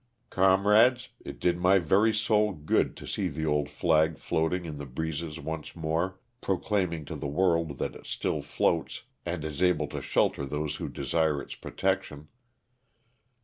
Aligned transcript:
Comrades, 0.31 1.09
it 1.23 1.39
did 1.39 1.59
my 1.59 1.77
very 1.77 2.11
soul 2.11 2.53
good 2.53 2.97
to 2.97 3.05
see 3.05 3.27
the 3.27 3.45
old 3.45 3.69
flag 3.69 4.17
floating 4.17 4.65
in 4.65 4.77
the 4.77 4.85
breezes 4.87 5.39
once 5.39 5.75
more, 5.75 6.19
proclaiming 6.41 7.05
to 7.05 7.15
the 7.15 7.27
world 7.27 7.77
that 7.77 7.93
it 7.93 8.07
still 8.07 8.41
floats 8.41 9.03
and 9.27 9.45
is 9.45 9.61
able 9.61 9.85
to 9.89 10.01
shelter 10.01 10.43
those 10.43 10.77
who 10.77 10.89
desire 10.89 11.39
its 11.39 11.53
protection. 11.53 12.29